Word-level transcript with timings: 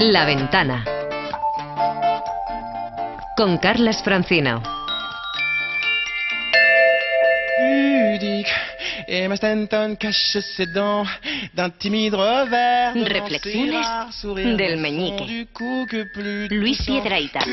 La 0.00 0.24
ventana. 0.24 0.82
Con 3.36 3.58
Carlas 3.58 4.02
Francino. 4.02 4.62
de 12.46 13.04
Reflexiones 13.04 13.86
del 14.56 14.78
meñique. 14.78 15.48
Luis 16.48 16.78
touchant. 16.88 17.44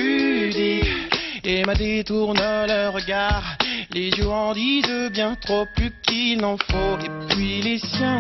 Emma 1.50 1.74
détourne 1.76 2.42
le 2.68 2.90
regard. 2.90 3.58
Les 3.94 4.10
yeux 4.10 4.28
en 4.30 4.54
disent 4.54 5.10
bien 5.14 5.34
trop 5.40 5.66
plus 5.74 5.94
qu'il 6.02 6.42
n'en 6.42 6.58
faut. 6.58 6.98
Et 7.00 7.10
puis 7.34 7.62
les 7.62 7.80
siens. 7.80 8.20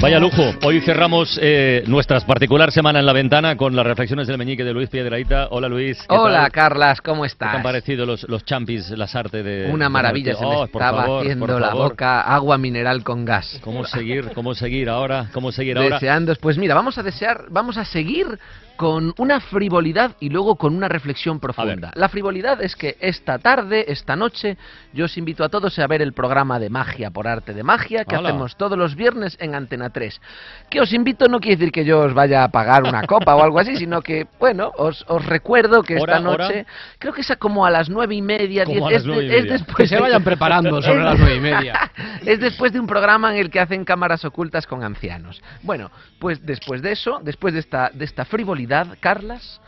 Vaya 0.00 0.20
lujo. 0.20 0.54
Hoy 0.62 0.80
cerramos 0.80 1.40
eh, 1.42 1.82
nuestra 1.88 2.20
particular 2.20 2.70
semana 2.70 3.00
en 3.00 3.06
la 3.06 3.12
ventana 3.12 3.56
con 3.56 3.74
las 3.74 3.84
reflexiones 3.84 4.28
del 4.28 4.38
meñique 4.38 4.62
de 4.62 4.72
Luis 4.72 4.88
Piedraíta. 4.88 5.48
Hola 5.50 5.68
Luis. 5.68 5.98
¿qué 6.08 6.14
Hola, 6.14 6.42
tal? 6.42 6.52
Carlas, 6.52 7.00
¿cómo 7.00 7.24
¿Qué 7.24 7.30
te 7.30 7.44
han 7.44 7.50
estás? 7.50 7.62
parecido 7.64 8.06
los, 8.06 8.22
los 8.28 8.44
champis, 8.44 8.90
las 8.90 9.16
artes 9.16 9.44
de... 9.44 9.68
Una 9.72 9.86
de 9.86 9.90
maravilla, 9.90 10.34
se 10.36 10.44
Martí? 10.44 10.56
me 10.56 10.62
Oh, 10.62 10.66
por 10.68 10.82
estaba 10.82 11.02
favor, 11.02 11.22
haciendo 11.22 11.58
la 11.58 11.74
boca 11.74 12.20
agua 12.20 12.58
mineral 12.58 13.02
con 13.02 13.24
gas. 13.24 13.58
¿Cómo 13.60 13.84
seguir? 13.84 14.30
¿Cómo 14.36 14.54
seguir 14.54 14.88
ahora? 14.88 15.26
¿Cómo 15.32 15.50
seguir 15.50 15.76
ahora? 15.78 15.96
Deseando, 15.96 16.34
pues 16.40 16.56
mira, 16.58 16.76
vamos 16.76 16.96
a 16.96 17.02
desear, 17.02 17.46
vamos 17.50 17.76
a 17.76 17.84
seguir 17.84 18.38
con 18.76 19.12
una 19.18 19.40
frivolidad 19.40 20.12
y 20.20 20.30
luego 20.30 20.56
con 20.56 20.74
una 20.74 20.88
reflexión 20.88 21.38
profunda. 21.38 21.90
La 21.96 22.08
frivolidad 22.08 22.19
es 22.60 22.76
que 22.76 22.96
esta 23.00 23.38
tarde, 23.38 23.84
esta 23.88 24.14
noche, 24.16 24.56
yo 24.92 25.06
os 25.06 25.16
invito 25.16 25.42
a 25.44 25.48
todos 25.48 25.78
a 25.78 25.86
ver 25.86 26.02
el 26.02 26.12
programa 26.12 26.58
de 26.58 26.68
magia 26.70 27.10
por 27.10 27.26
arte 27.26 27.54
de 27.54 27.62
magia 27.62 28.04
que 28.04 28.14
hacemos 28.14 28.56
todos 28.56 28.76
los 28.78 28.94
viernes 28.94 29.36
en 29.40 29.54
Antena 29.54 29.90
3. 29.90 30.20
Que 30.68 30.80
os 30.80 30.92
invito 30.92 31.26
no 31.28 31.40
quiere 31.40 31.56
decir 31.56 31.72
que 31.72 31.84
yo 31.84 32.00
os 32.00 32.14
vaya 32.14 32.44
a 32.44 32.48
pagar 32.48 32.82
una 32.84 33.02
copa 33.06 33.34
o 33.34 33.42
algo 33.42 33.58
así, 33.58 33.76
sino 33.76 34.02
que, 34.02 34.26
bueno, 34.38 34.70
os, 34.76 35.04
os 35.08 35.24
recuerdo 35.24 35.82
que 35.82 35.96
¿Hora, 35.96 36.16
esta 36.18 36.20
noche, 36.24 36.60
hora? 36.60 36.66
creo 36.98 37.12
que 37.12 37.22
es 37.22 37.30
a 37.30 37.36
como 37.36 37.64
a 37.64 37.70
las 37.70 37.88
nueve 37.88 38.14
y 38.14 38.22
media, 38.22 38.64
diez- 38.64 38.90
es, 38.92 39.04
nueve 39.06 39.24
y 39.24 39.28
es 39.28 39.42
media. 39.44 39.52
después 39.52 39.76
Que 39.76 39.86
se 39.86 40.00
vayan 40.00 40.22
preparando 40.22 40.82
sobre 40.82 41.02
las 41.02 41.18
nueve 41.18 41.36
y 41.36 41.40
media. 41.40 41.90
es 42.24 42.38
después 42.40 42.72
de 42.72 42.80
un 42.80 42.86
programa 42.86 43.32
en 43.32 43.38
el 43.40 43.50
que 43.50 43.60
hacen 43.60 43.84
cámaras 43.84 44.24
ocultas 44.24 44.66
con 44.66 44.84
ancianos. 44.84 45.42
Bueno, 45.62 45.90
pues 46.18 46.44
después 46.44 46.82
de 46.82 46.92
eso, 46.92 47.20
después 47.22 47.54
de 47.54 47.60
esta, 47.60 47.90
de 47.92 48.04
esta 48.04 48.24
frivolidad, 48.24 48.86
Carlas, 49.00 49.60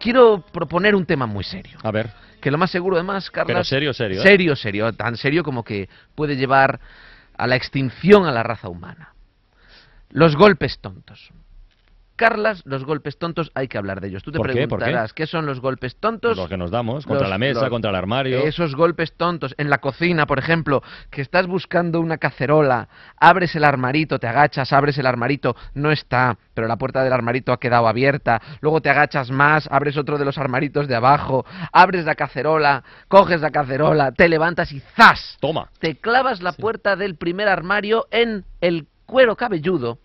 quiero 0.00 0.44
proponer 0.52 0.94
un 0.94 1.06
tema 1.06 1.26
muy 1.26 1.44
serio. 1.44 1.78
A 1.82 1.90
ver, 1.90 2.10
Que 2.40 2.50
lo 2.50 2.58
más 2.58 2.70
seguro, 2.70 2.96
además, 2.96 3.30
Carlas... 3.30 3.46
pero 3.46 3.64
serio, 3.64 3.92
serio. 3.92 4.20
¿eh? 4.20 4.22
Serio, 4.22 4.56
serio, 4.56 4.92
tan 4.92 5.16
serio 5.16 5.42
como 5.42 5.64
que 5.64 5.88
puede 6.14 6.36
llevar 6.36 6.80
a 7.36 7.46
la 7.46 7.56
extinción 7.56 8.26
a 8.26 8.32
la 8.32 8.42
raza 8.42 8.68
humana. 8.68 9.14
Los 10.10 10.36
golpes 10.36 10.78
tontos. 10.78 11.30
Carlas, 12.16 12.62
los 12.64 12.84
golpes 12.84 13.18
tontos 13.18 13.52
hay 13.54 13.68
que 13.68 13.76
hablar 13.78 14.00
de 14.00 14.08
ellos. 14.08 14.22
Tú 14.22 14.32
te 14.32 14.38
¿Por 14.38 14.46
qué? 14.46 14.66
¿Por 14.66 14.78
qué? 14.78 14.84
preguntarás, 14.86 15.12
¿qué? 15.12 15.26
son 15.26 15.44
los 15.46 15.60
golpes 15.60 15.96
tontos? 15.96 16.36
Los 16.36 16.48
que 16.48 16.56
nos 16.56 16.70
damos, 16.70 17.04
contra 17.06 17.24
Los- 17.24 17.30
la 17.30 17.38
mesa, 17.38 17.60
los- 17.60 17.68
contra 17.70 17.90
el 17.90 17.96
armario. 17.96 18.38
Esos 18.44 18.74
golpes 18.74 19.12
tontos 19.12 19.54
en 19.58 19.68
la 19.70 19.78
cocina, 19.78 20.26
por 20.26 20.38
ejemplo, 20.38 20.82
que 21.10 21.20
estás 21.20 21.46
buscando 21.46 22.00
una 22.00 22.16
cacerola, 22.18 22.88
abres 23.18 23.54
el 23.54 23.64
armarito, 23.64 24.18
te 24.18 24.26
agachas, 24.26 24.72
abres 24.72 24.96
el 24.98 25.06
armarito, 25.06 25.54
no 25.74 25.92
está, 25.92 26.38
pero 26.54 26.66
la 26.66 26.76
puerta 26.76 27.04
del 27.04 27.12
armarito 27.12 27.52
ha 27.52 27.60
quedado 27.60 27.86
abierta, 27.86 28.40
luego 28.60 28.80
te 28.80 28.88
agachas 28.90 29.30
más, 29.30 29.68
abres 29.70 29.96
otro 29.96 30.16
de 30.16 30.24
los 30.24 30.38
armaritos 30.38 30.88
de 30.88 30.94
abajo, 30.94 31.44
abres 31.72 32.04
la 32.06 32.14
cacerola, 32.14 32.82
coges 33.08 33.40
la 33.42 33.50
cacerola, 33.50 34.12
te 34.12 34.28
levantas 34.28 34.72
y 34.72 34.80
¡zas! 34.96 35.36
Toma. 35.40 35.68
Te 35.80 35.96
clavas 35.96 36.40
la 36.42 36.52
puerta 36.52 36.96
del 36.96 37.16
primer 37.16 37.48
armario 37.48 38.06
en 38.10 38.44
el 38.60 38.86
cuero 39.04 39.36
cabelludo 39.36 39.98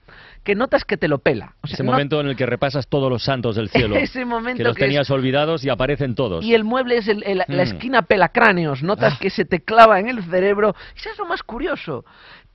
que 0.44 0.56
notas 0.56 0.84
que 0.86 0.97
te 0.97 1.08
lo 1.08 1.20
pela. 1.20 1.56
O 1.61 1.67
sea, 1.67 1.75
Ese 1.75 1.84
no- 1.84 1.92
momento 1.92 2.20
en 2.20 2.28
el 2.28 2.36
que 2.36 2.45
repasas 2.45 2.88
todos 2.88 3.09
los 3.11 3.23
santos 3.23 3.56
del 3.56 3.70
cielo. 3.70 3.95
Ese 3.97 4.25
momento 4.25 4.58
que 4.58 4.64
los 4.64 4.75
que 4.75 4.83
es- 4.83 4.88
tenías 4.88 5.09
olvidados 5.11 5.64
y 5.64 5.70
aparecen 5.70 6.16
todos. 6.16 6.44
y 6.44 6.53
el 6.56 6.64
mueble 6.64 6.98
es 6.98 7.08
el- 7.08 7.23
el- 7.23 7.39
la 7.39 7.45
Mm. 7.48 7.59
esquina 7.59 8.02
pelacráneos, 8.03 8.81
notas 8.83 9.14
Ah. 9.16 9.17
que 9.22 9.30
se 9.30 9.45
te 9.45 9.61
clava 9.64 9.99
en 9.99 10.10
el 10.10 10.23
cerebro. 10.23 10.76
Y 10.95 10.99
eso 10.99 11.10
es 11.11 11.17
lo 11.20 11.26
más 11.26 11.43
curioso, 11.43 12.05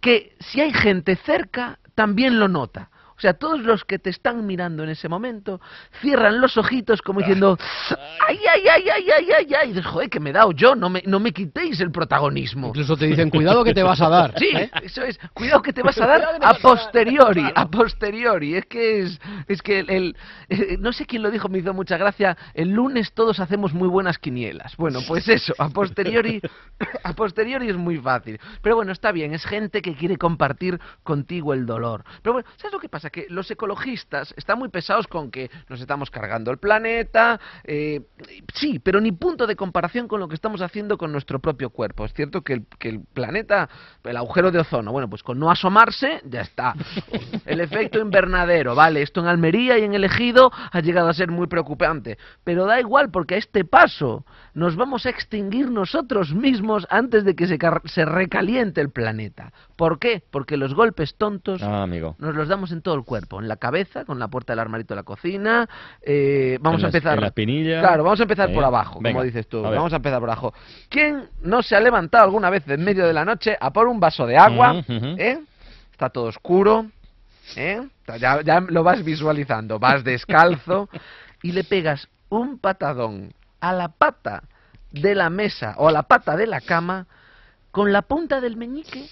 que 0.00 0.34
si 0.40 0.60
hay 0.60 0.72
gente 0.72 1.16
cerca, 1.16 1.78
también 1.94 2.38
lo 2.40 2.48
nota. 2.48 2.90
O 3.16 3.20
sea, 3.20 3.34
todos 3.34 3.60
los 3.60 3.84
que 3.84 3.98
te 3.98 4.10
están 4.10 4.46
mirando 4.46 4.82
en 4.82 4.90
ese 4.90 5.08
momento 5.08 5.60
cierran 6.00 6.40
los 6.40 6.56
ojitos 6.56 7.00
como 7.02 7.20
diciendo, 7.20 7.56
ay, 8.28 8.38
ay, 8.54 8.62
ay, 8.68 8.88
ay, 8.90 9.06
ay, 9.10 9.28
ay, 9.38 9.54
ay, 9.62 9.70
y 9.70 9.72
dices, 9.72 9.86
joder, 9.86 10.10
que 10.10 10.20
me 10.20 10.30
he 10.30 10.32
dado 10.32 10.52
yo, 10.52 10.74
no 10.74 10.90
me, 10.90 11.02
no 11.06 11.18
me 11.18 11.32
quitéis 11.32 11.80
el 11.80 11.90
protagonismo. 11.90 12.68
Incluso 12.68 12.96
te 12.96 13.06
dicen, 13.06 13.30
cuidado 13.30 13.64
que 13.64 13.72
te 13.72 13.82
vas 13.82 14.00
a 14.00 14.08
dar. 14.08 14.34
Sí, 14.38 14.50
¿eh? 14.54 14.70
eso 14.82 15.02
es. 15.02 15.18
Cuidado 15.32 15.62
que 15.62 15.72
te 15.72 15.82
vas 15.82 15.98
a 16.00 16.06
dar 16.06 16.38
a 16.42 16.54
posteriori, 16.54 17.44
a 17.54 17.66
posteriori. 17.70 18.54
Es 18.56 18.66
que 18.66 19.00
es, 19.02 19.20
es 19.48 19.62
que 19.62 19.80
el, 19.80 19.90
el- 19.90 20.16
eh, 20.48 20.76
no 20.78 20.92
sé 20.92 21.06
quién 21.06 21.22
lo 21.22 21.30
dijo, 21.30 21.48
me 21.48 21.58
hizo 21.58 21.72
mucha 21.72 21.96
gracia. 21.96 22.36
El 22.54 22.70
lunes 22.70 23.12
todos 23.12 23.40
hacemos 23.40 23.72
muy 23.72 23.88
buenas 23.88 24.18
quinielas. 24.18 24.76
Bueno, 24.76 25.00
pues 25.08 25.28
eso, 25.28 25.54
a 25.58 25.68
posteriori, 25.70 26.40
a 27.02 27.12
posteriori 27.14 27.68
es 27.70 27.76
muy 27.76 27.96
fácil. 27.98 28.38
Pero 28.62 28.76
bueno, 28.76 28.92
está 28.92 29.10
bien, 29.12 29.32
es 29.34 29.44
gente 29.44 29.80
que 29.82 29.94
quiere 29.94 30.16
compartir 30.18 30.78
contigo 31.02 31.54
el 31.54 31.66
dolor. 31.66 32.04
Pero 32.22 32.34
bueno, 32.34 32.48
¿sabes 32.56 32.72
lo 32.72 32.78
que 32.78 32.88
pasa? 32.88 33.05
Que 33.10 33.26
los 33.28 33.50
ecologistas 33.50 34.34
están 34.36 34.58
muy 34.58 34.68
pesados 34.68 35.06
con 35.06 35.30
que 35.30 35.50
nos 35.68 35.80
estamos 35.80 36.10
cargando 36.10 36.50
el 36.50 36.58
planeta. 36.58 37.40
eh, 37.64 38.02
sí, 38.54 38.78
pero 38.78 39.00
ni 39.00 39.12
punto 39.12 39.46
de 39.46 39.56
comparación 39.56 40.08
con 40.08 40.20
lo 40.20 40.28
que 40.28 40.34
estamos 40.34 40.60
haciendo 40.62 40.98
con 40.98 41.12
nuestro 41.12 41.38
propio 41.38 41.70
cuerpo. 41.70 42.04
Es 42.04 42.12
cierto 42.12 42.42
que 42.42 42.54
el, 42.54 42.66
que 42.78 42.88
el 42.88 43.00
planeta, 43.00 43.68
el 44.04 44.16
agujero 44.16 44.50
de 44.50 44.60
ozono, 44.60 44.92
bueno, 44.92 45.08
pues 45.08 45.22
con 45.22 45.38
no 45.38 45.50
asomarse, 45.50 46.20
ya 46.24 46.40
está. 46.42 46.74
El 47.46 47.60
efecto 47.60 48.00
invernadero, 48.00 48.74
vale, 48.74 49.02
esto 49.02 49.20
en 49.20 49.26
Almería 49.26 49.78
y 49.78 49.84
en 49.84 49.94
el 49.94 50.04
Ejido 50.04 50.50
ha 50.72 50.80
llegado 50.80 51.08
a 51.08 51.14
ser 51.14 51.30
muy 51.30 51.46
preocupante. 51.46 52.18
Pero 52.44 52.66
da 52.66 52.80
igual, 52.80 53.10
porque 53.10 53.36
a 53.36 53.38
este 53.38 53.64
paso 53.64 54.24
nos 54.56 54.74
vamos 54.74 55.04
a 55.04 55.10
extinguir 55.10 55.70
nosotros 55.70 56.34
mismos 56.34 56.86
antes 56.88 57.24
de 57.24 57.36
que 57.36 57.46
se, 57.46 57.58
se 57.84 58.04
recaliente 58.06 58.80
el 58.80 58.88
planeta. 58.90 59.52
¿Por 59.76 59.98
qué? 59.98 60.22
Porque 60.30 60.56
los 60.56 60.72
golpes 60.72 61.14
tontos 61.16 61.62
Ah, 61.62 61.82
amigo. 61.82 62.16
nos 62.18 62.34
los 62.34 62.48
damos 62.48 62.72
en 62.72 62.80
todo 62.80 62.94
el 62.94 63.04
cuerpo, 63.04 63.38
en 63.38 63.48
la 63.48 63.56
cabeza, 63.56 64.06
con 64.06 64.18
la 64.18 64.28
puerta 64.28 64.54
del 64.54 64.60
armarito 64.60 64.94
de 64.94 64.96
la 65.00 65.02
cocina. 65.02 65.68
eh, 66.00 66.56
vamos 66.62 66.80
En 66.80 66.86
a 66.86 66.88
la- 66.88 66.96
empezar. 66.96 67.14
en 67.16 67.20
la 67.20 67.26
espinilla. 67.26 67.80
Claro, 67.80 68.02
vamos 68.02 68.18
a 68.18 68.22
empezar 68.22 68.50
por 68.52 68.62
Eh, 68.62 68.66
abajo, 68.66 68.98
venga, 69.00 69.16
como 69.18 69.24
dices 69.24 69.46
tú. 69.46 69.58
a. 69.64 69.68
Vamos 69.70 69.92
a 69.92 69.96
empezar 69.96 70.20
por 70.20 70.30
abajo. 70.30 70.54
¿Quién 70.88 71.28
no 71.42 71.62
se 71.62 71.76
ha 71.76 71.80
levantado 71.80 72.24
alguna 72.24 72.48
vez 72.48 72.66
en 72.66 72.82
medio 72.82 73.06
de 73.06 73.12
la 73.12 73.26
noche 73.26 73.56
a 73.60 73.70
por 73.70 73.86
un 73.86 74.00
vaso 74.00 74.26
de 74.26 74.38
agua? 74.38 74.82
¿eh? 74.88 75.38
Está 75.92 76.08
todo 76.08 76.24
oscuro. 76.24 76.86
¿eh? 77.56 77.86
Ya, 78.18 78.40
ya 78.40 78.60
lo 78.60 78.82
vas 78.82 79.04
visualizando. 79.04 79.78
Vas 79.78 80.02
descalzo 80.02 80.88
y 81.42 81.52
le 81.52 81.62
pegas 81.62 82.08
un 82.30 82.58
patadón 82.58 83.32
a 83.60 83.72
la 83.72 83.88
pata 83.88 84.42
de 84.90 85.14
la 85.14 85.30
mesa 85.30 85.74
o 85.78 85.88
a 85.88 85.92
la 85.92 86.04
pata 86.04 86.36
de 86.36 86.46
la 86.46 86.60
cama 86.60 87.06
con 87.70 87.92
la 87.92 88.02
punta 88.02 88.40
del 88.40 88.56
meñique, 88.56 89.08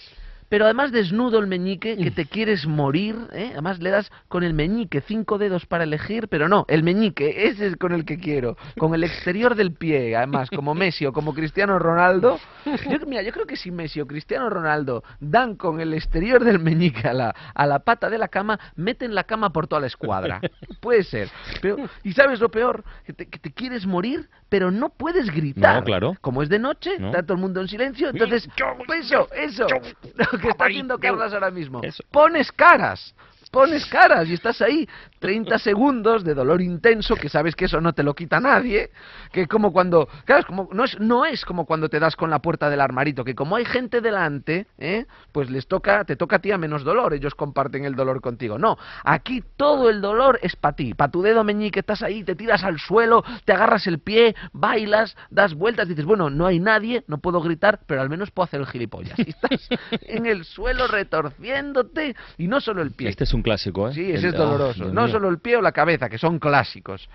pero 0.49 0.65
además 0.65 0.93
desnudo 0.93 1.39
el 1.39 1.47
meñique, 1.47 1.97
que 1.97 2.11
te 2.11 2.27
quieres 2.27 2.67
morir, 2.67 3.17
¿eh? 3.33 3.51
además 3.53 3.81
le 3.81 3.91
das 3.91 4.11
con 4.29 4.43
el 4.45 4.55
meñique 4.55 5.01
cinco 5.01 5.39
dedos 5.39 5.67
para 5.67 5.85
elegir, 5.85 6.29
pero 6.29 6.49
no, 6.49 6.65
el 6.69 6.83
meñique, 6.83 7.47
ese 7.49 7.67
es 7.69 7.77
con 7.77 7.93
el 7.93 8.05
que 8.05 8.19
quiero, 8.19 8.57
con 8.79 8.95
el 8.95 9.05
exterior 9.05 9.55
del 9.55 9.73
pie, 9.73 10.17
además, 10.17 10.51
como 10.51 10.75
Messi 10.75 11.07
o 11.07 11.13
como 11.13 11.35
Cristiano 11.35 11.79
Ronaldo. 11.79 12.39
Yo, 12.65 12.99
mira, 13.07 13.23
yo 13.23 13.33
creo 13.33 13.47
que 13.47 13.57
si 13.57 13.71
Messi 13.71 14.01
o 14.01 14.07
Cristiano 14.07 14.49
Ronaldo 14.51 15.03
dan 15.21 15.57
con 15.57 15.81
el 15.81 15.95
exterior 15.95 16.43
del 16.45 16.59
meñique 16.59 17.07
a 17.09 17.13
la, 17.13 17.35
a 17.55 17.67
la 17.67 17.81
pata 17.81 18.11
de 18.11 18.19
la 18.19 18.29
cama, 18.29 18.59
meten 18.77 19.15
la 19.15 19.25
cama 19.25 19.51
por 19.51 19.67
toda 19.67 19.81
la 19.81 19.87
escuadra. 19.87 20.41
Puede 20.81 21.03
ser. 21.05 21.29
Pero, 21.61 21.77
¿Y 22.03 22.13
sabes 22.13 22.41
lo 22.41 22.49
peor? 22.51 22.85
Que 23.05 23.13
te, 23.13 23.27
que 23.27 23.39
te 23.39 23.53
quieres 23.53 23.87
morir, 23.87 24.29
pero 24.49 24.71
no 24.71 24.91
puedes 24.91 25.31
gritar. 25.31 25.77
No, 25.77 25.85
claro. 25.85 26.15
Como 26.21 26.43
es 26.43 26.49
de 26.49 26.59
noche, 26.59 26.99
No. 26.99 27.07
está 27.09 27.23
todo 27.23 27.35
el 27.35 27.41
mundo 27.41 27.61
en 27.61 27.69
silencio, 27.69 28.11
entonces, 28.11 28.49
pues 28.87 29.07
eso, 29.07 29.29
eso, 29.35 29.67
que 30.45 30.53
está 30.53 30.65
haciendo 30.67 30.99
Carlas 30.99 31.33
ahora 31.33 31.51
mismo. 31.51 31.81
Eso. 31.83 32.03
Pones 32.11 32.53
caras, 32.53 33.15
pones 33.51 33.87
caras 33.87 34.29
y 34.29 34.35
estás 34.35 34.61
ahí 34.63 34.89
30 35.25 35.59
segundos 35.59 36.23
de 36.23 36.35
dolor 36.35 36.61
intenso, 36.61 37.15
que 37.17 37.31
sabes 37.31 37.57
que 37.57 37.65
eso 37.65 37.81
no 37.81 37.95
te 37.95 38.03
lo 38.03 38.13
quita 38.15 38.41
nadie, 38.41 38.91
que 39.33 39.47
como 39.47 39.73
cuando, 39.73 40.07
claro, 40.27 40.41
es 40.41 40.47
como, 40.47 40.69
no, 40.71 40.85
es, 40.85 41.01
no 41.01 41.25
es 41.25 41.47
como 41.47 41.65
cuando 41.65 41.89
te 41.89 41.99
das 41.99 42.15
con 42.15 42.29
la 42.29 42.41
puerta 42.41 42.69
del 42.69 42.83
armarito, 42.83 43.25
que 43.25 43.35
como 43.35 43.57
hay 43.57 43.65
gente 43.65 44.03
delante, 44.03 44.67
¿eh? 44.77 45.07
pues 45.33 45.49
les 45.51 45.67
toca, 45.67 46.05
te 46.05 46.17
toca 46.17 46.37
a 46.37 46.39
ti 46.41 46.53
a 46.53 46.59
menos 46.59 46.85
dolor, 46.85 47.15
ellos 47.15 47.35
comparten 47.35 47.87
el 47.87 47.95
dolor 47.95 48.21
contigo. 48.21 48.59
No, 48.59 48.77
aquí 49.03 49.43
todo 49.57 49.89
el 49.89 50.03
dolor 50.03 50.39
es 50.43 50.57
para 50.57 50.77
ti, 50.77 50.93
para 50.93 51.11
tu 51.11 51.23
dedo 51.23 51.43
meñique, 51.43 51.81
estás 51.81 52.03
ahí, 52.03 52.23
te 52.23 52.35
tiras 52.35 52.63
al 52.63 52.79
suelo, 52.79 53.25
te 53.47 53.55
agarras 53.55 53.87
el 53.87 54.01
pie, 54.01 54.37
bailas, 54.53 55.17
das 55.31 55.55
vueltas, 55.55 55.89
dices, 55.89 56.05
bueno, 56.05 56.29
no 56.29 56.45
hay 56.45 56.61
nadie, 56.61 57.03
no 57.07 57.17
puedo 57.17 57.41
gritar, 57.41 57.81
pero 57.87 58.03
al 58.03 58.11
menos 58.11 58.31
puedo 58.31 58.45
hacer 58.45 58.61
el 58.61 58.67
gilipollas. 58.67 59.19
Y 59.19 59.31
estás 59.31 59.69
en 60.03 60.27
el 60.27 60.45
suelo 60.45 60.87
retorciéndote, 60.87 62.15
y 62.37 62.47
no 62.47 62.61
solo 62.61 62.83
el 62.83 62.91
pie. 62.93 63.09
Este 63.09 63.25
es 63.25 63.33
un 63.33 63.41
clásico, 63.43 63.89
¿eh? 63.89 63.95
Sí, 63.95 64.13
ese 64.13 64.29
El- 64.29 64.35
es 64.35 64.39
doloroso. 64.39 64.75
Dios 64.75 64.93
no. 64.93 65.14
Solo 65.15 65.29
el 65.29 65.39
pie 65.39 65.57
o 65.57 65.63
la 65.63 65.71
cabeza, 65.71 66.09
que 66.09 66.19
son 66.19 66.41
clásicos. 66.41 67.09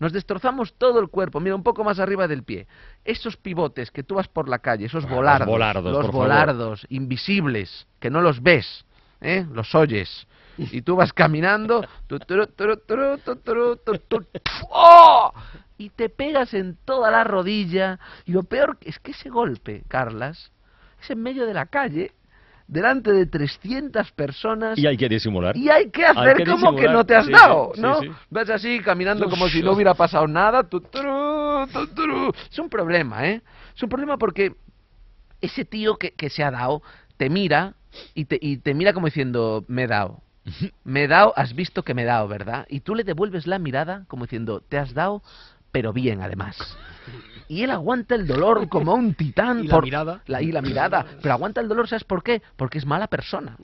Nos 0.00 0.12
destrozamos 0.12 0.74
todo 0.74 0.98
el 0.98 1.08
cuerpo, 1.08 1.38
mira, 1.38 1.54
un 1.54 1.62
poco 1.62 1.84
más 1.84 2.00
arriba 2.00 2.26
del 2.26 2.42
pie. 2.42 2.66
Esos 3.04 3.36
pivotes 3.36 3.92
que 3.92 4.02
tú 4.02 4.16
vas 4.16 4.26
por 4.26 4.48
la 4.48 4.58
calle, 4.58 4.86
esos 4.86 5.04
Ah, 5.04 5.06
los 5.08 5.16
volardos, 5.16 5.48
volardos, 5.48 5.84
los 5.92 5.94
por 5.94 6.06
favor. 6.06 6.26
volardos 6.26 6.86
invisibles, 6.88 7.86
que 8.00 8.10
no 8.10 8.20
los 8.20 8.42
ves, 8.42 8.84
¿eh? 9.20 9.46
los 9.52 9.72
oyes. 9.76 10.26
Y 10.58 10.82
tú 10.82 10.96
vas 10.96 11.12
caminando, 11.12 11.86
tu, 12.08 12.18
tu, 12.18 12.44
tu, 12.46 14.26
¡oh! 14.70 15.32
y 15.78 15.90
te 15.90 16.08
pegas 16.08 16.54
en 16.54 16.76
toda 16.84 17.12
la 17.12 17.22
rodilla. 17.22 18.00
Y 18.24 18.32
lo 18.32 18.42
peor 18.42 18.76
es 18.80 18.98
que 18.98 19.12
ese 19.12 19.30
golpe, 19.30 19.84
Carlas, 19.86 20.50
es 21.00 21.10
en 21.10 21.22
medio 21.22 21.46
de 21.46 21.54
la 21.54 21.66
calle, 21.66 22.12
delante 22.66 23.12
de 23.12 23.26
300 23.26 24.10
personas. 24.12 24.78
Y 24.78 24.86
hay 24.86 24.96
que 24.96 25.08
disimular. 25.08 25.56
Y 25.56 25.68
hay 25.68 25.90
que 25.90 26.04
Hay 26.04 26.16
hacer 26.16 26.36
que 26.38 26.44
como 26.46 26.74
que 26.74 26.88
no 26.88 27.04
te 27.04 27.14
has 27.14 27.26
Sí, 27.26 27.32
dado, 27.32 27.72
sí, 27.74 27.80
¿no? 27.80 28.00
sí. 28.00 28.10
Vas 28.30 28.50
así 28.50 28.80
caminando 28.80 29.28
como 29.28 29.48
si 29.48 29.62
no 29.62 29.72
hubiera 29.72 29.94
pasado 29.94 30.26
nada. 30.26 30.62
tu, 30.68 30.80
turu, 30.80 31.66
tu, 31.72 31.86
turu. 31.88 32.32
Es 32.50 32.58
un 32.58 32.68
problema, 32.68 33.26
¿eh? 33.28 33.42
Es 33.76 33.82
un 33.82 33.88
problema 33.88 34.16
porque 34.16 34.54
ese 35.40 35.64
tío 35.64 35.96
que, 35.96 36.12
que 36.12 36.30
se 36.30 36.42
ha 36.42 36.50
dado 36.50 36.82
te 37.16 37.28
mira 37.28 37.74
y 38.14 38.24
te, 38.24 38.38
y 38.40 38.56
te 38.56 38.74
mira 38.74 38.92
como 38.92 39.06
diciendo, 39.06 39.64
me 39.68 39.84
he 39.84 39.86
dado. 39.86 40.22
Me 40.84 41.04
he 41.04 41.08
dado, 41.08 41.32
has 41.36 41.54
visto 41.54 41.82
que 41.84 41.94
me 41.94 42.02
he 42.02 42.04
dado, 42.04 42.28
¿verdad? 42.28 42.66
Y 42.68 42.80
tú 42.80 42.94
le 42.94 43.02
devuelves 43.04 43.46
la 43.46 43.58
mirada 43.58 44.04
como 44.08 44.24
diciendo, 44.26 44.60
te 44.60 44.76
has 44.76 44.92
dado, 44.92 45.22
pero 45.74 45.92
bien 45.92 46.22
además. 46.22 46.56
Y 47.48 47.64
él 47.64 47.72
aguanta 47.72 48.14
el 48.14 48.28
dolor 48.28 48.68
como 48.68 48.94
un 48.94 49.14
titán. 49.14 49.64
¿Y 49.64 49.66
la 49.66 49.80
mirada? 49.80 50.20
La, 50.26 50.40
y 50.40 50.52
la 50.52 50.62
mirada. 50.62 51.04
Pero 51.20 51.34
aguanta 51.34 51.60
el 51.60 51.66
dolor, 51.66 51.88
¿sabes 51.88 52.04
por 52.04 52.22
qué? 52.22 52.42
Porque 52.56 52.78
es 52.78 52.86
mala 52.86 53.08
persona. 53.08 53.56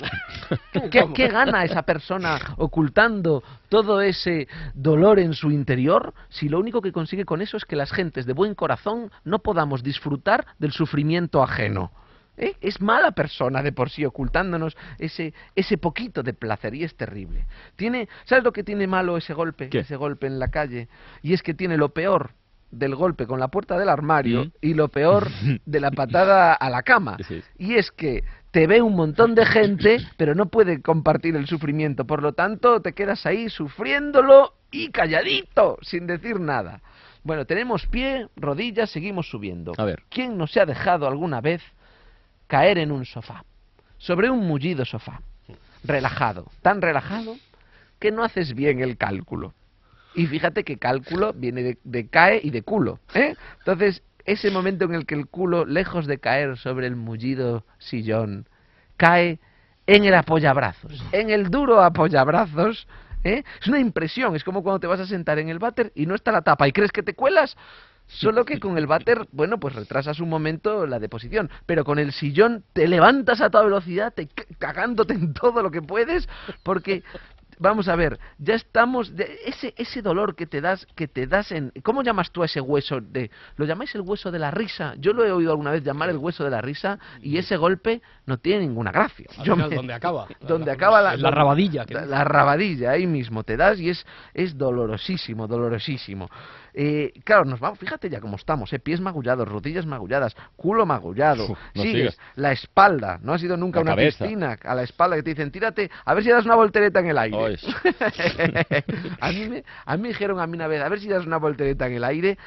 ¿Qué, 0.91 1.09
qué 1.15 1.29
gana 1.29 1.63
esa 1.65 1.83
persona 1.83 2.37
ocultando 2.57 3.45
todo 3.69 4.01
ese 4.01 4.49
dolor 4.75 5.21
en 5.21 5.35
su 5.35 5.53
interior 5.53 6.13
si 6.31 6.49
lo 6.49 6.59
único 6.59 6.83
que 6.83 6.91
consigue 6.91 7.25
con 7.25 7.43
eso 7.43 7.57
es 7.57 7.65
que 7.65 7.77
las 7.77 7.93
gentes 7.93 8.27
de 8.27 8.33
buen 8.33 8.57
corazón 8.57 9.13
no 9.23 9.39
podamos 9.39 9.85
disfrutar 9.85 10.47
del 10.59 10.73
sufrimiento 10.73 11.45
ajeno? 11.45 11.93
¿Eh? 12.41 12.55
Es 12.63 12.81
mala 12.81 13.13
persona 13.13 13.63
de 13.63 13.71
por 13.71 13.91
sí 13.91 14.05
ocultándonos 14.05 14.75
ese, 14.99 15.35
ese 15.55 15.77
poquito 15.77 16.23
de 16.23 16.33
placer 16.33 16.75
y 16.75 16.85
es 16.85 16.95
terrible. 16.97 17.45
Tiene, 17.77 18.09
¿Sabes 18.25 18.43
lo 18.45 18.53
que 18.53 18.65
tiene 18.65 18.87
malo 18.87 19.19
ese 19.19 19.35
golpe? 19.35 19.69
¿Qué? 19.69 19.81
Ese 19.81 19.95
golpe 19.97 20.27
en 20.27 20.39
la 20.39 20.49
calle. 20.49 20.89
Y 21.23 21.35
es 21.35 21.43
que 21.43 21.53
tiene 21.53 21.77
lo 21.77 21.91
peor 21.91 22.31
del 22.71 22.95
golpe 22.95 23.27
con 23.27 23.41
la 23.41 23.49
puerta 23.49 23.79
del 23.79 23.89
armario 23.91 24.45
Mm. 24.47 24.51
y 24.63 24.75
lo 24.75 24.89
peor 24.89 25.29
de 25.67 25.81
la 25.81 25.91
patada 25.91 26.55
a 26.55 26.71
la 26.71 26.83
cama. 26.83 27.19
Sí. 27.29 27.43
Y 27.59 27.75
es 27.75 27.91
que 27.91 28.25
te 28.53 28.67
ve 28.67 28.81
un 28.81 28.97
montón 28.97 29.35
de 29.35 29.45
gente, 29.45 29.99
pero 30.17 30.35
no 30.35 30.47
puede 30.47 30.81
compartir 30.81 31.37
el 31.37 31.47
sufrimiento. 31.47 32.07
Por 32.07 32.23
lo 32.23 32.33
tanto, 32.33 32.81
te 32.81 32.95
quedas 32.95 33.27
ahí 33.27 33.51
sufriéndolo 33.51 34.55
y 34.71 34.91
calladito, 34.91 35.79
sin 35.83 36.07
decir 36.07 36.41
nada. 36.41 36.81
Bueno, 37.23 37.45
tenemos 37.45 37.87
pie, 37.87 38.29
rodillas, 38.37 38.89
seguimos 38.91 39.29
subiendo. 39.29 39.73
A 39.77 39.85
ver. 39.85 40.05
¿Quién 40.09 40.39
no 40.39 40.47
se 40.47 40.61
ha 40.61 40.65
dejado 40.65 41.07
alguna 41.07 41.41
vez 41.41 41.61
caer 42.51 42.79
en 42.79 42.91
un 42.91 43.07
sofá? 43.07 43.45
Sobre 43.97 44.29
un 44.29 44.47
mullido 44.47 44.85
sofá. 44.85 45.23
Relajado. 45.85 46.51
Tan 46.61 46.83
relajado 46.83 47.37
que 48.01 48.11
no 48.11 48.25
haces 48.25 48.55
bien 48.55 48.81
el 48.81 48.97
cálculo. 48.97 49.55
Y 50.15 50.27
fíjate 50.27 50.65
que 50.65 50.77
cálculo 50.77 51.33
viene 51.33 51.63
de, 51.63 51.79
de 51.85 52.09
cae 52.09 52.41
y 52.43 52.51
de 52.51 52.63
culo. 52.63 52.99
¿eh? 53.15 53.37
Entonces, 53.59 54.03
ese 54.25 54.51
momento 54.51 54.85
en 54.85 54.95
el 54.95 55.07
que 55.07 55.15
el 55.15 55.29
culo, 55.29 55.65
lejos 55.65 56.07
de 56.07 56.19
caer 56.19 56.59
sobre 56.59 56.89
el 56.89 56.97
mullido 56.97 57.65
sillón, 57.79 58.49
cae 58.97 59.39
en 59.87 60.05
el 60.05 60.15
apoyabrazos, 60.15 61.05
en 61.13 61.31
el 61.31 61.51
duro 61.51 61.81
apoyabrazos. 61.81 62.89
¿eh? 63.23 63.45
Es 63.61 63.69
una 63.69 63.79
impresión, 63.79 64.35
es 64.35 64.43
como 64.43 64.63
cuando 64.63 64.81
te 64.81 64.89
vas 64.89 65.01
a 65.01 65.07
sentar 65.07 65.39
en 65.39 65.49
el 65.49 65.61
váter 65.61 65.93
y 65.95 66.07
no 66.07 66.17
está 66.17 66.33
la 66.33 66.43
tapa 66.43 66.67
y 66.67 66.73
crees 66.73 66.91
que 66.91 67.05
te 67.05 67.15
cuelas. 67.15 67.57
Solo 68.07 68.45
que 68.45 68.59
con 68.59 68.77
el 68.77 68.87
váter, 68.87 69.29
bueno, 69.33 69.61
pues 69.61 69.75
retrasas 69.75 70.19
un 70.21 70.29
momento 70.29 70.87
la 70.87 70.99
deposición, 70.99 71.49
pero 71.67 71.85
con 71.85 71.99
el 71.99 72.13
sillón 72.13 72.65
te 72.73 72.89
levantas 72.89 73.41
a 73.41 73.51
toda 73.51 73.65
velocidad, 73.65 74.13
te 74.13 74.29
cagándote 74.59 75.15
en 75.15 75.33
todo 75.33 75.63
lo 75.63 75.71
que 75.71 75.81
puedes, 75.81 76.29
porque 76.65 77.05
vamos 77.61 77.87
a 77.87 77.95
ver, 77.95 78.19
ya 78.39 78.55
estamos 78.55 79.15
de 79.15 79.39
ese 79.47 79.73
ese 79.77 80.03
dolor 80.03 80.35
que 80.35 80.47
te 80.47 80.61
das 80.61 80.85
que 80.97 81.07
te 81.07 81.27
das 81.29 81.53
en 81.53 81.73
¿cómo 81.85 82.03
llamas 82.03 82.33
tú 82.33 82.43
a 82.43 82.47
ese 82.47 82.61
hueso 82.61 83.01
de 83.01 83.31
lo 83.57 83.65
llamáis 83.67 83.95
el 83.95 84.01
hueso 84.01 84.33
de 84.33 84.39
la 84.41 84.51
risa? 84.51 84.95
Yo 84.99 85.13
lo 85.13 85.25
he 85.25 85.31
oído 85.31 85.53
alguna 85.53 85.71
vez 85.71 85.85
llamar 85.85 86.09
el 86.11 86.17
hueso 86.17 86.43
de 86.43 86.51
la 86.51 86.61
risa 86.61 86.99
y 87.23 87.39
ese 87.39 87.57
golpe 87.57 88.03
no 88.27 88.39
tiene 88.39 88.67
ninguna 88.67 88.91
gracia. 88.91 89.27
Yo 89.45 89.55
me- 89.55 89.69
¿dónde 89.69 89.93
acaba? 89.95 90.27
donde 90.41 90.67
La- 90.67 90.73
acaba 90.73 91.01
la, 91.03 91.15
en 91.15 91.23
la 91.23 91.31
rabadilla, 91.31 91.85
la, 91.89 92.07
la 92.07 92.25
rabadilla 92.25 92.91
ahí 92.93 93.07
mismo 93.07 93.45
te 93.45 93.57
das 93.57 93.79
y 93.79 93.91
es 93.91 94.05
es 94.35 94.57
dolorosísimo 94.57 95.47
dolorosísimo 95.47 96.29
Eh, 96.73 97.13
claro 97.25 97.45
nos 97.45 97.59
vamos 97.59 97.81
fíjate 97.81 98.09
ya 98.09 98.21
cómo 98.21 98.37
estamos 98.37 98.73
¿eh? 98.73 98.79
pies 98.79 99.01
magullados 99.01 99.49
rodillas 99.49 99.85
magulladas 99.87 100.37
culo 100.55 100.87
magullado 100.87 101.45
Uf, 101.51 101.59
no 101.75 101.83
sigues 101.83 102.15
sigas. 102.15 102.19
la 102.37 102.53
espalda 102.53 103.19
no 103.23 103.33
has 103.35 103.43
ido 103.43 103.57
nunca 103.57 103.81
una 103.81 103.91
cabeza. 103.97 104.25
piscina 104.25 104.57
a 104.63 104.75
la 104.77 104.85
espalda 104.85 105.17
que 105.17 105.25
te 105.25 105.31
dicen 105.31 105.51
tírate 105.51 105.91
a 106.05 106.15
ver 106.15 106.23
si 106.23 106.31
das 106.31 106.45
una 106.45 106.55
voltereta 106.55 107.01
en 107.01 107.09
el 107.09 107.19
aire 107.19 107.50
A, 109.21 109.33
mí 109.33 109.49
me, 109.49 109.65
a 109.85 109.97
mí 109.97 110.03
me 110.03 110.09
dijeron 110.09 110.41
a 110.41 110.47
mí 110.47 110.57
una 110.57 110.67
vez, 110.67 110.83
a 110.83 110.89
ver 110.89 111.01
si 111.01 111.09
das 111.09 111.27
una 111.27 111.39
voltereta 111.39 111.87
en 111.87 111.95
el 111.95 112.05
aire 112.05 112.39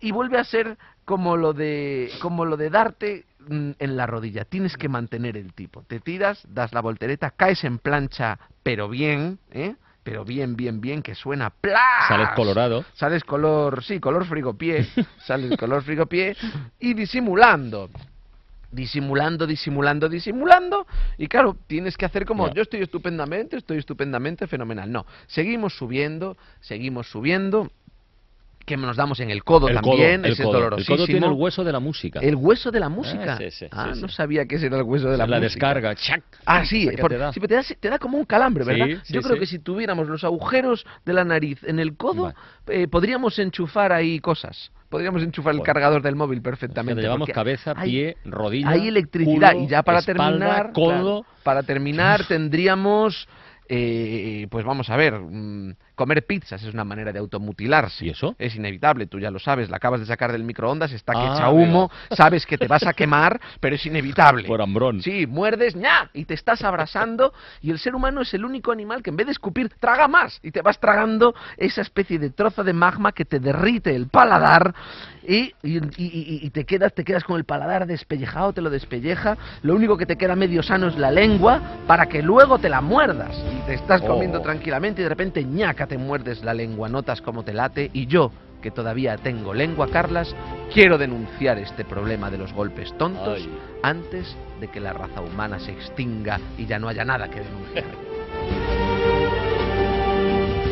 y 0.00 0.12
vuelve 0.12 0.38
a 0.38 0.44
ser 0.44 0.76
como 1.04 1.36
lo 1.36 1.52
de 1.52 2.10
como 2.20 2.44
lo 2.44 2.56
de 2.56 2.70
darte 2.70 3.24
mm, 3.48 3.72
en 3.78 3.96
la 3.96 4.06
rodilla. 4.06 4.44
Tienes 4.44 4.76
que 4.76 4.88
mantener 4.88 5.36
el 5.36 5.52
tipo. 5.52 5.82
Te 5.82 6.00
tiras, 6.00 6.46
das 6.48 6.72
la 6.72 6.80
voltereta, 6.80 7.30
caes 7.30 7.64
en 7.64 7.78
plancha, 7.78 8.38
pero 8.62 8.88
bien, 8.88 9.38
¿eh? 9.50 9.74
Pero 10.02 10.24
bien, 10.24 10.54
bien, 10.54 10.82
bien, 10.82 11.02
que 11.02 11.14
suena 11.14 11.48
¡plas! 11.48 12.08
Sales 12.08 12.28
colorado. 12.36 12.84
Sales 12.92 13.24
color, 13.24 13.82
sí, 13.82 14.00
color 14.00 14.26
frigopié, 14.26 14.86
sales 15.26 15.56
color 15.56 15.82
frigopié 15.82 16.36
y 16.78 16.92
disimulando 16.92 17.88
disimulando, 18.74 19.46
disimulando, 19.46 20.08
disimulando, 20.08 20.86
y 21.16 21.28
claro, 21.28 21.56
tienes 21.66 21.96
que 21.96 22.04
hacer 22.04 22.26
como 22.26 22.52
yo 22.52 22.62
estoy 22.62 22.82
estupendamente, 22.82 23.56
estoy 23.56 23.78
estupendamente 23.78 24.46
fenomenal. 24.46 24.90
No, 24.90 25.06
seguimos 25.26 25.76
subiendo, 25.76 26.36
seguimos 26.60 27.08
subiendo, 27.08 27.70
que 28.64 28.76
nos 28.76 28.96
damos 28.96 29.20
en 29.20 29.30
el 29.30 29.44
codo 29.44 29.68
El 29.68 29.80
codo, 29.80 29.90
también, 29.92 30.24
el 30.24 30.32
ese 30.32 30.42
es 30.42 30.48
codo. 30.48 30.76
El 30.76 30.86
codo 30.86 31.06
tiene 31.06 31.26
el 31.26 31.32
hueso 31.32 31.64
de 31.64 31.72
la 31.72 31.80
música. 31.80 32.20
El 32.20 32.34
hueso 32.36 32.70
de 32.70 32.80
la 32.80 32.88
música. 32.88 33.36
sí, 33.36 33.50
sí, 33.50 33.66
ah, 33.70 33.90
sí, 33.94 34.00
no 34.00 34.08
sabía 34.08 34.46
que 34.46 34.56
ese 34.56 34.66
era 34.66 34.76
el 34.78 34.82
hueso 34.82 35.08
de 35.10 35.16
la, 35.18 35.26
la 35.26 35.36
música. 35.38 35.68
descarga. 35.68 35.94
chac. 35.94 36.22
Ah, 36.46 36.64
sí, 36.64 36.88
por- 37.00 37.10
te 37.10 37.18
da. 37.18 37.30
te, 37.32 37.40
da, 37.46 37.62
te 37.80 37.88
da 37.90 37.98
como 37.98 38.18
un 38.18 38.24
calambre, 38.24 38.64
¿verdad? 38.64 38.86
Sí, 38.86 38.96
sí, 39.04 39.12
Yo 39.14 39.22
creo 39.22 39.38
que 39.38 39.46
si 39.46 39.58
tuviéramos 39.58 40.08
los 40.08 40.24
agujeros 40.24 40.86
de 41.04 41.12
la 41.12 41.24
nariz 41.24 41.62
en 41.64 41.78
el 41.78 41.96
codo, 41.96 42.24
Vale. 42.24 42.36
eh, 42.82 42.88
podríamos 42.88 43.38
enchufar 43.38 43.92
ahí 43.92 44.18
cosas. 44.20 44.70
Podríamos 44.88 45.22
enchufar 45.24 45.54
el 45.54 45.62
cargador 45.62 46.02
del 46.02 46.14
móvil 46.14 46.40
perfectamente. 46.40 47.02
llevamos 47.02 47.28
cabeza, 47.30 47.74
hay- 47.76 47.90
pie, 47.90 48.16
rodilla. 48.24 48.68
hay 48.70 48.86
electricidad 48.88 49.52
culo, 49.52 49.64
y 49.64 49.68
ya 49.68 49.82
para 49.82 49.98
espalda, 49.98 50.22
terminar 50.22 50.72
codo. 50.72 50.86
claro, 51.22 51.26
para 51.42 51.62
terminar 51.64 52.24
tendríamos 52.28 53.26
eh, 53.68 54.46
pues 54.50 54.64
vamos 54.64 54.90
a 54.90 54.96
ver 54.96 55.14
mm, 55.18 55.74
comer 55.94 56.24
pizzas 56.26 56.62
es 56.62 56.72
una 56.74 56.84
manera 56.84 57.12
de 57.12 57.18
automutilarse 57.18 58.04
¿Y 58.06 58.10
eso? 58.10 58.34
es 58.38 58.54
inevitable 58.56 59.06
tú 59.06 59.18
ya 59.18 59.30
lo 59.30 59.38
sabes 59.38 59.70
la 59.70 59.76
acabas 59.76 60.00
de 60.00 60.06
sacar 60.06 60.32
del 60.32 60.44
microondas 60.44 60.92
está 60.92 61.12
que 61.12 61.18
Ah, 61.26 61.34
echa 61.34 61.48
humo 61.50 61.90
sabes 62.10 62.44
que 62.46 62.58
te 62.58 62.68
vas 62.68 62.86
a 62.86 62.92
quemar 62.92 63.40
pero 63.60 63.76
es 63.76 63.86
inevitable 63.86 64.46
Por 64.48 64.60
hambrón. 64.60 65.00
Sí, 65.02 65.26
muerdes, 65.26 65.74
ña, 65.76 66.10
y 66.12 66.24
te 66.24 66.34
estás 66.34 66.62
abrazando, 66.62 67.32
y 67.62 67.70
el 67.70 67.78
ser 67.78 67.94
humano 67.94 68.20
es 68.20 68.32
el 68.34 68.44
único 68.44 68.72
animal 68.72 69.02
que 69.02 69.10
en 69.10 69.16
vez 69.16 69.26
de 69.26 69.32
escupir, 69.32 69.68
traga 69.80 70.08
más, 70.08 70.38
y 70.42 70.50
te 70.50 70.62
vas 70.62 70.78
tragando 70.78 71.34
esa 71.56 71.80
especie 71.82 72.18
de 72.18 72.30
trozo 72.30 72.64
de 72.64 72.72
magma 72.72 73.12
que 73.12 73.24
te 73.24 73.40
derrite 73.40 73.94
el 73.94 74.08
paladar, 74.08 74.74
y, 75.26 75.54
y- 75.62 75.78
y- 75.78 75.82
y- 75.96 76.40
y 76.42 76.50
te, 76.50 76.64
quedas, 76.64 76.92
te 76.94 77.04
quedas 77.04 77.24
con 77.24 77.36
el 77.36 77.44
paladar 77.44 77.86
despellejado, 77.86 78.52
te 78.52 78.60
lo 78.60 78.70
despelleja, 78.70 79.36
lo 79.62 79.74
único 79.74 79.96
que 79.96 80.06
te 80.06 80.16
queda 80.16 80.36
medio 80.36 80.62
sano 80.62 80.88
es 80.88 80.96
la 80.98 81.10
lengua, 81.10 81.60
para 81.86 82.06
que 82.06 82.22
luego 82.22 82.58
te 82.58 82.68
la 82.68 82.80
muerdas, 82.80 83.34
y 83.56 83.66
te 83.66 83.74
estás 83.74 84.00
comiendo 84.02 84.38
Oh. 84.38 84.42
tranquilamente, 84.42 85.00
y 85.00 85.04
de 85.04 85.08
repente, 85.08 85.44
ñaca, 85.44 85.86
te 85.86 85.98
muerdes 85.98 86.42
la 86.42 86.54
lengua, 86.54 86.88
notas 86.88 87.20
cómo 87.20 87.42
te 87.44 87.52
late, 87.52 87.90
y 87.92 88.06
yo, 88.06 88.30
que 88.60 88.70
todavía 88.70 89.16
tengo 89.18 89.52
lengua, 89.52 89.88
Carlas, 89.88 90.34
quiero 90.72 90.96
denunciar 90.98 91.58
este 91.58 91.84
problema 91.84 92.30
de 92.30 92.38
los 92.38 92.52
golpes 92.52 92.96
tontos 92.96 93.40
Ay. 93.40 93.58
antes 93.82 94.36
de 94.60 94.68
que 94.68 94.80
la 94.80 94.92
raza 94.92 95.20
humana 95.20 95.58
se 95.58 95.72
extinga 95.72 96.40
y 96.56 96.66
ya 96.66 96.78
no 96.78 96.88
haya 96.88 97.04
nada 97.04 97.28
que 97.28 97.40
denunciar. 97.40 97.84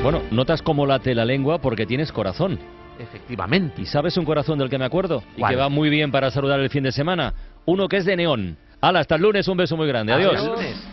Bueno, 0.03 0.23
notas 0.31 0.62
cómo 0.62 0.85
late 0.85 1.15
la 1.15 1.25
lengua 1.25 1.59
porque 1.59 1.87
tienes 1.87 2.11
corazón. 2.11 2.59
Efectivamente. 2.99 3.83
¿Y 3.83 3.87
sabes 3.87 4.17
un 4.17 4.25
corazón 4.25 4.59
del 4.59 4.69
que 4.69 4.79
me 4.79 4.85
acuerdo? 4.85 5.23
Y 5.37 5.45
que 5.45 5.57
va 5.57 5.69
muy 5.69 5.91
bien 5.91 6.11
para 6.11 6.31
saludar 6.31 6.61
el 6.61 6.71
fin 6.71 6.83
de 6.83 6.93
semana. 6.93 7.33
Uno 7.67 7.89
que 7.89 7.99
es 7.99 8.05
de 8.05 8.17
neón. 8.17 8.57
Hala, 8.81 8.99
hasta 9.01 9.15
el 9.15 9.23
lunes, 9.23 9.47
un 9.47 9.57
beso 9.57 9.77
muy 9.77 9.87
grande. 9.87 10.12
Adiós. 10.12 10.35
Hasta 10.35 10.45
el 10.45 10.53
lunes. 10.55 10.89